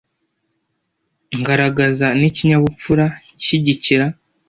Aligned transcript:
ngaragaza 1.39 2.07
n’ 2.19 2.21
ikinyabupfura 2.29 3.05
nshyigikira 3.37 4.05